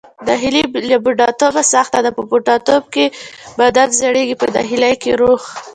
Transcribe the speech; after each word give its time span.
ناهیلي 0.27 0.63
له 0.89 0.97
بوډاتوب 1.03 1.55
سخته 1.73 1.99
ده، 2.05 2.11
په 2.17 2.21
بوډاتوب 2.29 2.83
کې 2.93 3.05
بدن 3.59 3.89
زړیږي 4.01 4.35
پۀ 4.39 4.47
ناهیلۍ 4.55 4.93
کې 5.01 5.11
روح. 5.21 5.43